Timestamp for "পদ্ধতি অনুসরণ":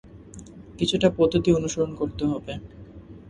1.17-1.91